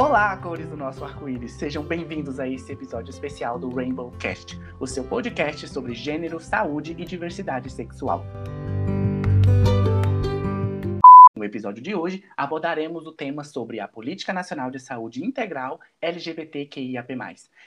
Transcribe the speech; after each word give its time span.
Olá, 0.00 0.34
cores 0.38 0.66
do 0.66 0.78
nosso 0.78 1.04
arco-íris, 1.04 1.52
sejam 1.52 1.84
bem-vindos 1.84 2.40
a 2.40 2.48
esse 2.48 2.72
episódio 2.72 3.10
especial 3.10 3.58
do 3.58 3.68
Rainbow 3.68 4.10
Cast, 4.18 4.58
o 4.80 4.86
seu 4.86 5.04
podcast 5.04 5.68
sobre 5.68 5.92
gênero, 5.92 6.40
saúde 6.40 6.96
e 6.96 7.04
diversidade 7.04 7.70
sexual. 7.70 8.24
No 11.40 11.46
episódio 11.46 11.82
de 11.82 11.94
hoje, 11.94 12.22
abordaremos 12.36 13.06
o 13.06 13.12
tema 13.12 13.44
sobre 13.44 13.80
a 13.80 13.88
Política 13.88 14.30
Nacional 14.30 14.70
de 14.70 14.78
Saúde 14.78 15.24
Integral 15.24 15.80
LGBTQIAP+. 15.98 17.16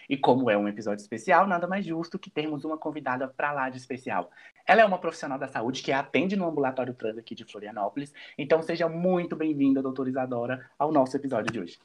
E 0.08 0.16
como 0.16 0.48
é 0.48 0.56
um 0.56 0.68
episódio 0.68 1.02
especial, 1.02 1.48
nada 1.48 1.66
mais 1.66 1.84
justo 1.84 2.20
que 2.20 2.30
termos 2.30 2.64
uma 2.66 2.78
convidada 2.78 3.28
para 3.28 3.52
lá 3.52 3.72
de 3.72 3.80
especial. 3.80 4.30
Ela 4.68 4.82
é 4.82 4.86
uma 4.86 5.00
profissional 5.00 5.40
da 5.40 5.48
saúde 5.48 5.82
que 5.82 5.92
atende 5.92 6.36
no 6.36 6.48
ambulatório 6.48 6.94
trans 6.94 7.18
aqui 7.18 7.34
de 7.34 7.46
Florianópolis. 7.46 8.14
Então 8.38 8.62
seja 8.62 8.88
muito 8.88 9.36
bem-vinda, 9.36 9.82
doutora 9.82 10.08
Isadora, 10.08 10.70
ao 10.78 10.92
nosso 10.92 11.18
episódio 11.18 11.52
de 11.52 11.60
hoje. 11.60 11.80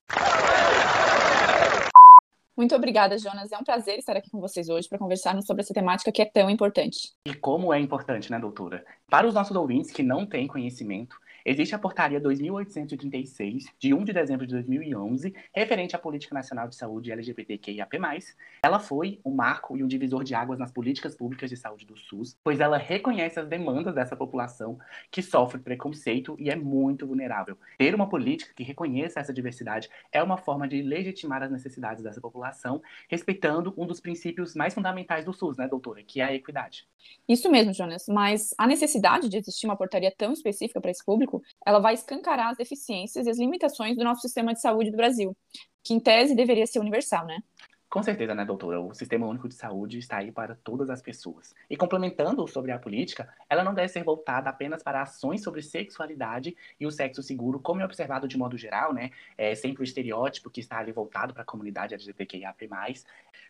Muito 2.54 2.74
obrigada, 2.74 3.16
Jonas. 3.16 3.52
É 3.52 3.56
um 3.56 3.62
prazer 3.62 3.98
estar 3.98 4.16
aqui 4.16 4.28
com 4.28 4.40
vocês 4.40 4.68
hoje 4.68 4.88
para 4.88 4.98
conversarmos 4.98 5.46
sobre 5.46 5.62
essa 5.62 5.72
temática 5.72 6.10
que 6.10 6.20
é 6.20 6.26
tão 6.26 6.50
importante. 6.50 7.12
E 7.24 7.32
como 7.32 7.72
é 7.72 7.78
importante, 7.80 8.30
né, 8.32 8.38
doutora? 8.38 8.84
Para 9.08 9.28
os 9.28 9.32
nossos 9.32 9.56
ouvintes 9.56 9.92
que 9.92 10.02
não 10.02 10.26
têm 10.26 10.48
conhecimento, 10.48 11.16
Existe 11.48 11.74
a 11.74 11.78
Portaria 11.78 12.20
2836, 12.20 13.64
de 13.78 13.94
1 13.94 14.04
de 14.04 14.12
dezembro 14.12 14.46
de 14.46 14.52
2011, 14.52 15.34
referente 15.50 15.96
à 15.96 15.98
Política 15.98 16.34
Nacional 16.34 16.68
de 16.68 16.76
Saúde 16.76 17.10
LGBTQIAP+. 17.10 17.98
Ela 18.62 18.78
foi 18.78 19.18
um 19.24 19.30
marco 19.30 19.74
e 19.74 19.82
um 19.82 19.88
divisor 19.88 20.22
de 20.24 20.34
águas 20.34 20.58
nas 20.58 20.70
políticas 20.70 21.16
públicas 21.16 21.48
de 21.48 21.56
saúde 21.56 21.86
do 21.86 21.96
SUS, 21.96 22.36
pois 22.44 22.60
ela 22.60 22.76
reconhece 22.76 23.40
as 23.40 23.48
demandas 23.48 23.94
dessa 23.94 24.14
população 24.14 24.78
que 25.10 25.22
sofre 25.22 25.58
preconceito 25.58 26.36
e 26.38 26.50
é 26.50 26.54
muito 26.54 27.06
vulnerável. 27.06 27.56
Ter 27.78 27.94
uma 27.94 28.10
política 28.10 28.52
que 28.54 28.62
reconheça 28.62 29.18
essa 29.18 29.32
diversidade 29.32 29.88
é 30.12 30.22
uma 30.22 30.36
forma 30.36 30.68
de 30.68 30.82
legitimar 30.82 31.42
as 31.42 31.50
necessidades 31.50 32.02
dessa 32.02 32.20
população, 32.20 32.82
respeitando 33.08 33.72
um 33.74 33.86
dos 33.86 34.00
princípios 34.00 34.54
mais 34.54 34.74
fundamentais 34.74 35.24
do 35.24 35.32
SUS, 35.32 35.56
né, 35.56 35.66
doutora, 35.66 36.02
que 36.02 36.20
é 36.20 36.24
a 36.24 36.34
equidade. 36.34 36.86
Isso 37.26 37.50
mesmo, 37.50 37.72
Jonas, 37.72 38.04
mas 38.06 38.54
a 38.58 38.66
necessidade 38.66 39.30
de 39.30 39.38
existir 39.38 39.66
uma 39.66 39.76
portaria 39.76 40.12
tão 40.14 40.34
específica 40.34 40.78
para 40.78 40.90
esse 40.90 41.02
público 41.02 41.37
ela 41.66 41.78
vai 41.78 41.94
escancarar 41.94 42.50
as 42.50 42.56
deficiências 42.56 43.26
e 43.26 43.30
as 43.30 43.38
limitações 43.38 43.96
do 43.96 44.04
nosso 44.04 44.22
sistema 44.22 44.52
de 44.52 44.60
saúde 44.60 44.90
do 44.90 44.96
Brasil, 44.96 45.36
que 45.82 45.94
em 45.94 46.00
tese 46.00 46.34
deveria 46.34 46.66
ser 46.66 46.80
universal, 46.80 47.26
né? 47.26 47.38
Com 47.90 48.02
certeza, 48.02 48.34
né, 48.34 48.44
doutora? 48.44 48.78
O 48.78 48.92
Sistema 48.92 49.26
Único 49.26 49.48
de 49.48 49.54
Saúde 49.54 49.98
está 49.98 50.18
aí 50.18 50.30
para 50.30 50.54
todas 50.54 50.90
as 50.90 51.00
pessoas. 51.00 51.54
E 51.70 51.76
complementando 51.76 52.46
sobre 52.46 52.70
a 52.70 52.78
política, 52.78 53.32
ela 53.48 53.64
não 53.64 53.72
deve 53.72 53.88
ser 53.88 54.04
voltada 54.04 54.50
apenas 54.50 54.82
para 54.82 55.00
ações 55.00 55.42
sobre 55.42 55.62
sexualidade 55.62 56.54
e 56.78 56.86
o 56.86 56.90
sexo 56.90 57.22
seguro, 57.22 57.58
como 57.58 57.80
é 57.80 57.86
observado 57.86 58.28
de 58.28 58.36
modo 58.36 58.58
geral, 58.58 58.92
né? 58.92 59.10
É 59.38 59.54
sempre 59.54 59.82
o 59.82 59.84
estereótipo 59.84 60.50
que 60.50 60.60
está 60.60 60.76
ali 60.76 60.92
voltado 60.92 61.32
para 61.32 61.42
a 61.42 61.46
comunidade 61.46 61.94
LGBTQIAP+. 61.94 62.68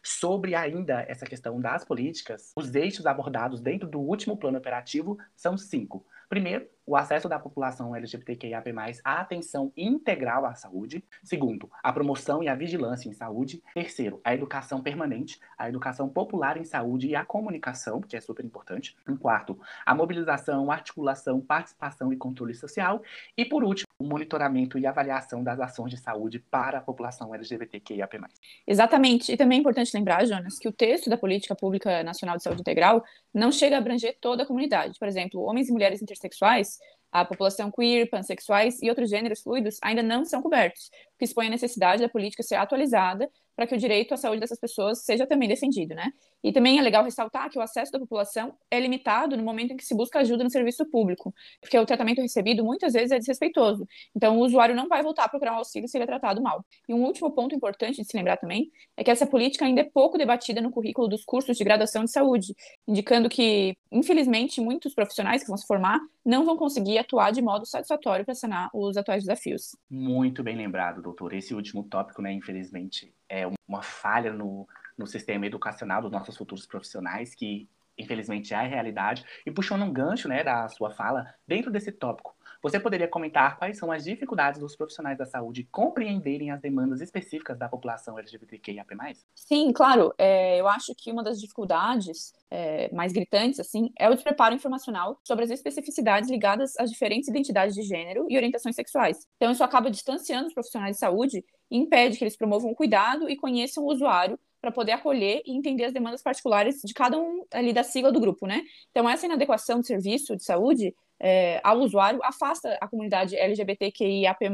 Sobre 0.05 0.55
ainda 0.55 1.05
essa 1.09 1.27
questão 1.27 1.61
das 1.61 1.85
políticas, 1.85 2.53
os 2.55 2.73
eixos 2.77 3.07
abordados 3.07 3.61
dentro 3.61 3.89
do 3.89 3.99
último 3.99 4.37
plano 4.37 4.59
operativo 4.59 5.19
são 5.35 5.59
cinco. 5.59 6.07
Primeiro, 6.29 6.69
o 6.89 6.97
acesso 6.97 7.29
da 7.29 7.39
população 7.39 7.95
LGBTQIAP+, 7.95 8.73
à 9.05 9.21
atenção 9.21 9.71
integral 9.77 10.47
à 10.47 10.55
saúde. 10.55 11.05
Segundo, 11.23 11.71
a 11.83 11.93
promoção 11.93 12.43
e 12.43 12.49
a 12.49 12.55
vigilância 12.55 13.11
em 13.11 13.13
saúde. 13.13 13.63
Terceiro, 13.75 14.23
a 14.25 14.33
educação 14.33 14.83
permanente, 14.83 15.39
a 15.59 15.69
educação 15.69 16.09
popular 16.09 16.57
em 16.57 16.65
saúde 16.65 17.09
e 17.09 17.15
a 17.15 17.27
comunicação, 17.27 18.01
que 18.01 18.17
é 18.17 18.21
super 18.23 18.43
importante. 18.43 18.97
Quarto, 19.21 19.61
a 19.85 19.95
mobilização, 19.95 20.71
articulação, 20.71 21.43
participação 21.43 22.11
e 22.11 22.17
controle 22.17 22.55
social. 22.55 23.03
E 23.37 23.45
por 23.45 23.63
último, 23.63 23.88
o 23.99 24.05
monitoramento 24.05 24.79
e 24.79 24.87
avaliação 24.87 25.43
das 25.43 25.59
ações 25.59 25.91
de 25.91 25.97
saúde 25.97 26.39
para 26.39 26.79
a 26.79 26.81
população 26.81 27.35
LGBTQIAP+. 27.35 28.21
Exatamente. 28.67 29.33
E 29.33 29.37
também 29.37 29.59
é 29.59 29.61
importante 29.61 29.91
lembrar, 29.93 30.25
Jonas, 30.25 30.59
que 30.59 30.69
o 30.69 30.73
texto 30.73 31.11
da 31.11 31.19
Política 31.19 31.57
Pública 31.57 32.03
Nacional 32.05 32.37
de 32.37 32.45
Saúde 32.45 32.61
Integral 32.61 33.05
não 33.35 33.51
chega 33.51 33.75
a 33.77 33.79
abranger 33.81 34.17
toda 34.21 34.45
a 34.45 34.47
comunidade. 34.47 34.99
Por 34.99 35.09
exemplo, 35.09 35.41
homens 35.43 35.69
e 35.69 35.73
mulheres 35.73 36.01
intersexuais 36.01 36.79
a 37.11 37.25
população 37.25 37.71
queer, 37.71 38.09
pansexuais 38.09 38.83
e 38.83 38.89
outros 38.89 39.11
gêneros 39.11 39.41
fluidos 39.41 39.79
ainda 39.83 40.03
não 40.03 40.25
são 40.25 40.43
cobertos, 40.43 40.91
o 41.15 41.19
que 41.19 41.25
expõe 41.25 41.47
a 41.47 41.51
necessidade 41.51 42.03
da 42.03 42.09
política 42.09 42.43
ser 42.43 42.57
atualizada 42.57 43.31
para 43.59 43.67
que 43.67 43.75
o 43.75 43.77
direito 43.77 44.15
à 44.15 44.17
saúde 44.17 44.39
dessas 44.39 44.61
pessoas 44.61 45.05
seja 45.05 45.27
também 45.27 45.49
defendido, 45.49 45.93
né? 45.93 46.13
E 46.45 46.53
também 46.53 46.79
é 46.79 46.81
legal 46.81 47.03
ressaltar 47.03 47.51
que 47.51 47.59
o 47.59 47.61
acesso 47.61 47.91
da 47.91 47.99
população 47.99 48.55
é 48.71 48.79
limitado 48.79 49.37
no 49.37 49.43
momento 49.43 49.73
em 49.73 49.77
que 49.77 49.85
se 49.85 49.97
busca 49.97 50.21
ajuda 50.21 50.45
no 50.45 50.51
serviço 50.51 50.87
público, 50.87 51.35
porque 51.61 51.77
o 51.77 51.85
tratamento 51.85 52.23
recebido 52.23 52.65
muitas 52.65 52.93
vezes 52.93 53.11
é 53.11 53.19
desrespeitoso. 53.19 53.85
Então, 54.15 54.39
o 54.39 54.45
usuário 54.45 54.77
não 54.77 54.87
vai 54.87 55.03
voltar 55.03 55.25
a 55.25 55.29
procurar 55.29 55.55
um 55.55 55.57
auxílio 55.57 55.89
se 55.89 55.97
ele 55.97 56.05
é 56.05 56.07
tratado 56.07 56.41
mal. 56.41 56.65
E 56.89 56.95
um 56.95 57.03
último 57.03 57.33
ponto 57.33 57.53
importante 57.53 58.01
de 58.01 58.05
se 58.05 58.17
lembrar 58.17 58.37
também 58.37 58.71
é 58.97 59.03
que 59.03 59.11
essa 59.11 59.27
política 59.27 59.65
ainda 59.65 59.81
é 59.81 59.91
pouco 59.93 60.17
debatida 60.17 60.61
no 60.61 60.71
currículo 60.71 61.09
dos 61.09 61.25
cursos 61.25 61.57
de 61.57 61.65
graduação 61.65 62.05
de 62.05 62.13
saúde, 62.13 62.55
indicando 62.87 63.29
que, 63.29 63.77
infelizmente, 63.91 64.61
muitos 64.61 64.95
profissionais 64.95 65.43
que 65.43 65.49
vão 65.49 65.57
se 65.57 65.67
formar 65.67 65.99
não 66.25 66.45
vão 66.45 66.57
conseguir 66.57 66.97
atuar 66.97 67.33
de 67.33 67.43
modo 67.43 67.67
satisfatório 67.67 68.25
para 68.25 68.37
sanar 68.37 68.71
os 68.73 68.97
atuais 68.97 69.25
desafios. 69.25 69.75
Muito 69.91 70.45
bem 70.45 70.57
lembrado, 70.57 71.03
doutor. 71.03 71.33
Esse 71.33 71.57
último 71.57 71.83
tópico, 71.83 72.23
né, 72.23 72.33
infelizmente, 72.33 73.13
é 73.29 73.45
uma 73.67 73.83
falha 73.83 74.33
no, 74.33 74.67
no 74.97 75.07
sistema 75.07 75.47
educacional 75.47 76.03
dos 76.03 76.11
nossos 76.11 76.37
futuros 76.37 76.67
profissionais, 76.67 77.35
que 77.35 77.69
infelizmente 77.99 78.55
é 78.55 78.57
a 78.57 78.63
realidade. 78.63 79.25
E 79.45 79.51
puxando 79.51 79.83
um 79.83 79.93
gancho 79.93 80.29
né, 80.29 80.45
da 80.45 80.69
sua 80.69 80.91
fala, 80.91 81.35
dentro 81.47 81.71
desse 81.71 81.91
tópico, 81.91 82.37
você 82.63 82.81
poderia 82.81 83.09
comentar 83.09 83.57
quais 83.57 83.79
são 83.79 83.91
as 83.93 84.05
dificuldades 84.05 84.61
dos 84.61 84.77
profissionais 84.77 85.17
da 85.17 85.25
saúde 85.25 85.69
compreenderem 85.71 86.51
as 86.51 86.61
demandas 86.61 87.01
específicas 87.01 87.59
da 87.59 87.69
população 87.69 88.19
LGBTQIAP+. 88.19 88.95
Sim, 89.35 89.73
claro. 89.73 90.13
É, 90.19 90.61
eu 90.61 90.69
acho 90.69 90.95
que 90.97 91.13
uma 91.13 91.23
das 91.23 91.41
dificuldades 91.41 92.33
é, 92.51 92.93
mais 92.93 93.13
gritantes, 93.13 93.61
assim, 93.61 93.93
é 93.99 94.09
o 94.09 94.15
despreparo 94.15 94.55
informacional 94.55 95.19
sobre 95.23 95.45
as 95.45 95.51
especificidades 95.51 96.31
ligadas 96.31 96.77
às 96.79 96.91
diferentes 96.91 97.29
identidades 97.29 97.75
de 97.75 97.83
gênero 97.83 98.27
e 98.29 98.37
orientações 98.37 98.75
sexuais. 98.75 99.27
Então, 99.37 99.53
isso 99.53 99.63
acaba 99.63 99.91
distanciando 99.91 100.49
os 100.49 100.55
profissionais 100.55 100.97
de 100.97 101.01
saúde 101.01 101.45
e 101.71 101.77
impede 101.77 102.19
que 102.19 102.25
eles 102.25 102.37
promovam 102.37 102.71
o 102.71 102.75
cuidado 102.75 103.29
e 103.29 103.37
conheçam 103.37 103.85
o 103.85 103.93
usuário 103.93 104.39
para 104.61 104.73
poder 104.73 104.93
acolher 104.93 105.43
e 105.47 105.57
entender 105.57 105.85
as 105.85 105.93
demandas 105.93 106.23
particulares 106.23 106.81
de 106.83 106.93
cada 106.93 107.19
um 107.19 107.45
ali 107.53 107.73
da 107.73 107.83
sigla 107.83 108.11
do 108.11 108.21
grupo, 108.21 108.47
né? 108.47 108.63
Então, 108.91 109.09
essa 109.09 109.27
inadequação 109.27 109.81
de 109.81 109.87
serviço 109.87 110.37
de 110.37 110.45
saúde 110.45 110.95
é, 111.21 111.61
ao 111.65 111.79
usuário 111.79 112.21
afasta 112.23 112.77
a 112.81 112.89
comunidade 112.89 113.37
LGBTQIAP+, 113.37 114.47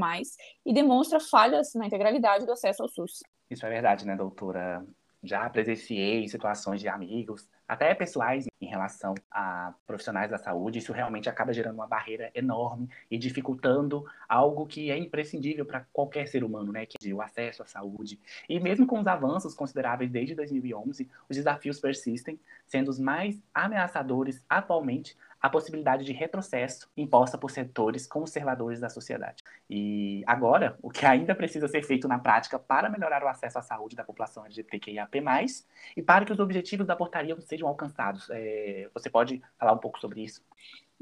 e 0.64 0.72
demonstra 0.72 1.20
falhas 1.20 1.74
na 1.74 1.86
integralidade 1.86 2.46
do 2.46 2.52
acesso 2.52 2.82
ao 2.82 2.88
SUS. 2.88 3.22
Isso 3.50 3.66
é 3.66 3.68
verdade, 3.68 4.06
né, 4.06 4.16
doutora? 4.16 4.84
Já 5.22 5.48
presenciei 5.48 6.28
situações 6.28 6.80
de 6.80 6.88
amigos 6.88 7.48
até 7.66 7.94
pessoais 7.94 8.46
em 8.60 8.66
relação 8.66 9.14
a 9.30 9.74
profissionais 9.86 10.30
da 10.30 10.38
saúde, 10.38 10.78
isso 10.78 10.92
realmente 10.92 11.28
acaba 11.28 11.52
gerando 11.52 11.76
uma 11.76 11.86
barreira 11.86 12.30
enorme 12.34 12.88
e 13.10 13.16
dificultando 13.16 14.04
algo 14.28 14.66
que 14.66 14.90
é 14.90 14.98
imprescindível 14.98 15.64
para 15.64 15.86
qualquer 15.92 16.26
ser 16.28 16.44
humano, 16.44 16.72
né, 16.72 16.86
que 16.86 16.96
é 17.10 17.14
o 17.14 17.22
acesso 17.22 17.62
à 17.62 17.66
saúde. 17.66 18.18
E 18.48 18.60
mesmo 18.60 18.86
com 18.86 19.00
os 19.00 19.06
avanços 19.06 19.54
consideráveis 19.54 20.10
desde 20.10 20.34
2011, 20.34 21.08
os 21.28 21.36
desafios 21.36 21.80
persistem, 21.80 22.38
sendo 22.66 22.88
os 22.88 22.98
mais 22.98 23.42
ameaçadores 23.54 24.44
atualmente 24.48 25.16
a 25.44 25.50
possibilidade 25.50 26.06
de 26.06 26.12
retrocesso 26.14 26.88
imposta 26.96 27.36
por 27.36 27.50
setores 27.50 28.06
conservadores 28.06 28.80
da 28.80 28.88
sociedade. 28.88 29.44
E 29.68 30.24
agora, 30.26 30.78
o 30.80 30.88
que 30.88 31.04
ainda 31.04 31.34
precisa 31.34 31.68
ser 31.68 31.82
feito 31.82 32.08
na 32.08 32.18
prática 32.18 32.58
para 32.58 32.88
melhorar 32.88 33.22
o 33.22 33.28
acesso 33.28 33.58
à 33.58 33.62
saúde 33.62 33.94
da 33.94 34.02
população 34.02 34.46
LGBTQIAP+, 34.46 35.22
e 35.94 36.02
para 36.02 36.24
que 36.24 36.32
os 36.32 36.38
objetivos 36.38 36.86
da 36.86 36.96
portaria 36.96 37.38
sejam 37.42 37.68
alcançados. 37.68 38.26
É, 38.30 38.88
você 38.94 39.10
pode 39.10 39.42
falar 39.58 39.74
um 39.74 39.78
pouco 39.78 40.00
sobre 40.00 40.22
isso? 40.22 40.42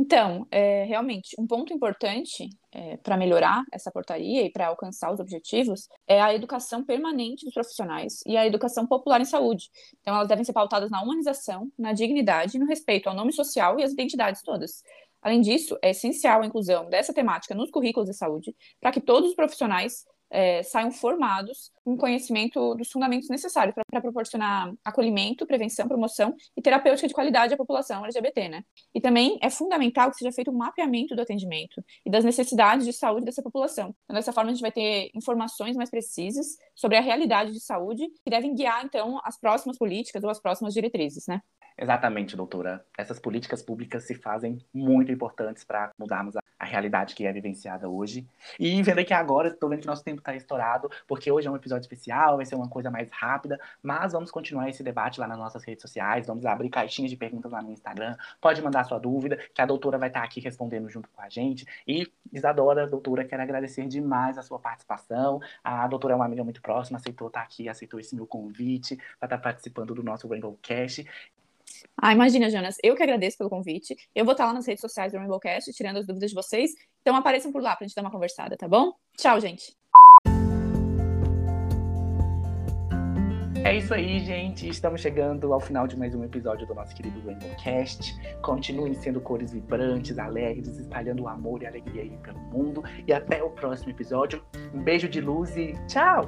Então, 0.04 0.48
é, 0.50 0.82
realmente, 0.82 1.36
um 1.38 1.46
ponto 1.46 1.72
importante 1.72 2.48
é, 2.72 2.96
para 2.96 3.16
melhorar 3.16 3.62
essa 3.70 3.88
portaria 3.88 4.42
e 4.42 4.50
para 4.50 4.66
alcançar 4.66 5.12
os 5.12 5.20
objetivos 5.20 5.88
é 6.08 6.20
a 6.20 6.34
educação 6.34 6.82
permanente 6.82 7.44
dos 7.44 7.54
profissionais 7.54 8.18
e 8.26 8.36
a 8.36 8.44
educação 8.44 8.84
popular 8.84 9.20
em 9.20 9.24
saúde. 9.24 9.70
Então, 10.00 10.12
elas 10.16 10.26
devem 10.26 10.44
ser 10.44 10.54
pautadas 10.54 10.90
na 10.90 11.00
humanização, 11.00 11.70
na 11.78 11.92
dignidade 11.92 12.58
no 12.58 12.66
respeito 12.66 13.08
ao 13.08 13.14
nome 13.14 13.32
social 13.32 13.78
e 13.78 13.84
às 13.84 13.92
identidades 13.92 14.42
todas. 14.42 14.82
Além 15.22 15.40
disso, 15.40 15.78
é 15.80 15.90
essencial 15.90 16.42
a 16.42 16.46
inclusão 16.46 16.90
dessa 16.90 17.14
temática 17.14 17.54
nos 17.54 17.70
currículos 17.70 18.08
de 18.08 18.16
saúde 18.16 18.56
para 18.80 18.90
que 18.90 19.00
todos 19.00 19.30
os 19.30 19.36
profissionais 19.36 20.04
é, 20.32 20.62
saiam 20.62 20.90
formados 20.90 21.70
com 21.84 21.96
conhecimento 21.96 22.74
dos 22.74 22.90
fundamentos 22.90 23.28
necessários 23.28 23.74
para 23.74 24.00
proporcionar 24.00 24.72
acolhimento, 24.82 25.46
prevenção, 25.46 25.86
promoção 25.86 26.34
e 26.56 26.62
terapêutica 26.62 27.06
de 27.06 27.12
qualidade 27.14 27.52
à 27.52 27.56
população 27.56 28.04
LGBT, 28.04 28.48
né? 28.48 28.64
E 28.94 29.00
também 29.00 29.38
é 29.42 29.50
fundamental 29.50 30.10
que 30.10 30.16
seja 30.16 30.32
feito 30.32 30.50
um 30.50 30.56
mapeamento 30.56 31.14
do 31.14 31.20
atendimento 31.20 31.84
e 32.06 32.10
das 32.10 32.24
necessidades 32.24 32.86
de 32.86 32.92
saúde 32.92 33.26
dessa 33.26 33.42
população. 33.42 33.94
Então, 34.04 34.16
dessa 34.16 34.32
forma, 34.32 34.50
a 34.50 34.54
gente 34.54 34.62
vai 34.62 34.72
ter 34.72 35.10
informações 35.14 35.76
mais 35.76 35.90
precisas 35.90 36.56
sobre 36.74 36.96
a 36.96 37.00
realidade 37.00 37.52
de 37.52 37.60
saúde 37.60 38.08
que 38.24 38.30
devem 38.30 38.54
guiar, 38.54 38.84
então, 38.84 39.20
as 39.24 39.38
próximas 39.38 39.76
políticas 39.76 40.24
ou 40.24 40.30
as 40.30 40.40
próximas 40.40 40.72
diretrizes, 40.72 41.26
né? 41.26 41.42
Exatamente, 41.76 42.36
doutora. 42.36 42.84
Essas 42.96 43.18
políticas 43.18 43.62
públicas 43.62 44.04
se 44.04 44.14
fazem 44.14 44.58
muito 44.72 45.10
importantes 45.10 45.64
para 45.64 45.90
mudarmos 45.98 46.36
a, 46.36 46.42
realidade 46.64 47.14
que 47.14 47.26
é 47.26 47.32
vivenciada 47.32 47.88
hoje. 47.88 48.26
E 48.58 48.80
vendo 48.82 49.00
aqui 49.00 49.12
agora, 49.12 49.48
estou 49.48 49.68
vendo 49.68 49.80
que 49.80 49.86
nosso 49.86 50.04
tempo 50.04 50.20
está 50.20 50.34
estourado, 50.34 50.88
porque 51.06 51.30
hoje 51.30 51.48
é 51.48 51.50
um 51.50 51.56
episódio 51.56 51.82
especial, 51.82 52.36
vai 52.36 52.46
ser 52.46 52.54
uma 52.54 52.68
coisa 52.68 52.90
mais 52.90 53.10
rápida, 53.10 53.60
mas 53.82 54.12
vamos 54.12 54.30
continuar 54.30 54.68
esse 54.68 54.82
debate 54.82 55.20
lá 55.20 55.26
nas 55.26 55.38
nossas 55.38 55.64
redes 55.64 55.82
sociais, 55.82 56.26
vamos 56.26 56.46
abrir 56.46 56.70
caixinhas 56.70 57.10
de 57.10 57.16
perguntas 57.16 57.50
lá 57.50 57.60
no 57.60 57.72
Instagram, 57.72 58.16
pode 58.40 58.62
mandar 58.62 58.84
sua 58.84 58.98
dúvida, 58.98 59.36
que 59.52 59.60
a 59.60 59.66
doutora 59.66 59.98
vai 59.98 60.08
estar 60.08 60.20
tá 60.20 60.26
aqui 60.26 60.40
respondendo 60.40 60.88
junto 60.88 61.08
com 61.10 61.20
a 61.20 61.28
gente. 61.28 61.66
E, 61.86 62.10
Isadora, 62.32 62.86
doutora, 62.86 63.24
quero 63.24 63.42
agradecer 63.42 63.86
demais 63.86 64.38
a 64.38 64.42
sua 64.42 64.58
participação. 64.58 65.40
A 65.62 65.86
doutora 65.88 66.14
é 66.14 66.16
uma 66.16 66.24
amiga 66.24 66.44
muito 66.44 66.62
próxima, 66.62 66.98
aceitou 66.98 67.26
estar 67.26 67.40
tá 67.40 67.44
aqui, 67.44 67.68
aceitou 67.68 67.98
esse 67.98 68.14
meu 68.14 68.26
convite 68.26 68.96
para 69.18 69.26
estar 69.26 69.28
tá 69.28 69.38
participando 69.38 69.94
do 69.94 70.02
nosso 70.02 70.28
Rainbow 70.28 70.58
Cast. 70.62 71.06
Ah, 72.00 72.12
imagina, 72.12 72.50
Jonas, 72.50 72.76
eu 72.82 72.94
que 72.94 73.02
agradeço 73.02 73.38
pelo 73.38 73.50
convite. 73.50 73.96
Eu 74.14 74.24
vou 74.24 74.32
estar 74.32 74.46
lá 74.46 74.52
nas 74.52 74.66
redes 74.66 74.80
sociais 74.80 75.12
do 75.12 75.18
Rainbowcast, 75.18 75.72
tirando 75.72 75.98
as 75.98 76.06
dúvidas 76.06 76.30
de 76.30 76.34
vocês. 76.34 76.70
Então 77.00 77.16
apareçam 77.16 77.52
por 77.52 77.62
lá 77.62 77.76
pra 77.76 77.86
gente 77.86 77.94
dar 77.94 78.02
uma 78.02 78.10
conversada, 78.10 78.56
tá 78.56 78.68
bom? 78.68 78.92
Tchau, 79.16 79.40
gente. 79.40 79.74
É 83.64 83.76
isso 83.76 83.94
aí, 83.94 84.18
gente. 84.18 84.68
Estamos 84.68 85.00
chegando 85.00 85.52
ao 85.52 85.60
final 85.60 85.86
de 85.86 85.96
mais 85.96 86.16
um 86.16 86.24
episódio 86.24 86.66
do 86.66 86.74
nosso 86.74 86.94
querido 86.96 87.20
Rainbowcast. 87.24 88.12
Continuem 88.42 88.92
sendo 88.92 89.20
cores 89.20 89.52
vibrantes, 89.52 90.18
alegres, 90.18 90.78
espalhando 90.78 91.28
amor 91.28 91.62
e 91.62 91.66
alegria 91.66 92.02
aí 92.02 92.10
pelo 92.18 92.40
mundo. 92.40 92.82
E 93.06 93.12
até 93.12 93.40
o 93.40 93.50
próximo 93.50 93.90
episódio. 93.90 94.44
Um 94.74 94.82
beijo 94.82 95.08
de 95.08 95.20
luz 95.20 95.56
e 95.56 95.74
tchau! 95.86 96.26